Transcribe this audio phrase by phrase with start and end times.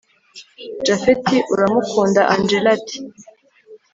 [0.85, 2.97] japhet uramukunda angella ati